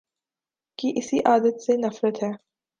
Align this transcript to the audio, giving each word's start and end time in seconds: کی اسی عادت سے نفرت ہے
کی 0.79 0.91
اسی 0.95 1.19
عادت 1.25 1.61
سے 1.61 1.77
نفرت 1.77 2.23
ہے 2.23 2.31